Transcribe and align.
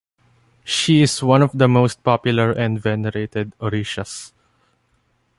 She 0.63 1.03
is 1.03 1.21
one 1.21 1.43
of 1.43 1.51
the 1.55 1.67
most 1.67 2.01
popular 2.01 2.49
and 2.49 2.81
venerated 2.81 3.53
orishas. 3.59 4.33